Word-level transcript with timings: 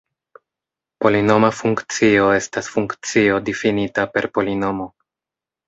Polinoma 1.05 1.51
funkcio 1.57 2.25
estas 2.39 2.71
funkcio 2.77 3.39
difinita 3.53 4.09
per 4.17 4.31
polinomo. 4.41 4.93